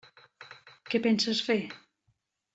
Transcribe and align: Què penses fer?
Què 0.93 1.01
penses 1.05 1.43
fer? 1.51 1.59